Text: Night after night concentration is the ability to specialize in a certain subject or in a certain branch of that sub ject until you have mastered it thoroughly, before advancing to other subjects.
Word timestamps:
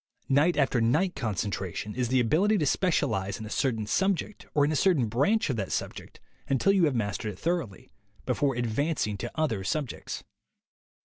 Night 0.29 0.57
after 0.57 0.81
night 0.81 1.15
concentration 1.15 1.93
is 1.93 2.07
the 2.07 2.19
ability 2.19 2.57
to 2.57 2.65
specialize 2.65 3.39
in 3.39 3.45
a 3.45 3.51
certain 3.51 3.85
subject 3.85 4.47
or 4.55 4.65
in 4.65 4.71
a 4.71 4.75
certain 4.75 5.05
branch 5.05 5.51
of 5.51 5.57
that 5.57 5.71
sub 5.71 5.93
ject 5.93 6.19
until 6.47 6.71
you 6.71 6.85
have 6.85 6.95
mastered 6.95 7.33
it 7.33 7.37
thoroughly, 7.37 7.91
before 8.25 8.55
advancing 8.55 9.15
to 9.15 9.29
other 9.35 9.63
subjects. 9.63 10.23